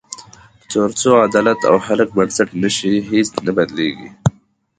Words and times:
تر 0.71 0.89
څو 0.99 1.09
عدالت 1.27 1.59
او 1.69 1.75
خلک 1.85 2.07
بنسټ 2.15 2.49
نه 2.61 2.69
شي، 2.77 2.93
هیڅ 3.11 3.29
نه 3.45 3.51
بدلېږي. 3.57 4.09